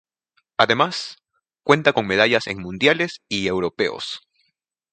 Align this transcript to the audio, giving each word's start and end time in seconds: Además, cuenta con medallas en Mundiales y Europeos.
Además, 0.57 1.17
cuenta 1.61 1.93
con 1.93 2.07
medallas 2.07 2.47
en 2.47 2.59
Mundiales 2.59 3.21
y 3.29 3.45
Europeos. 3.45 4.21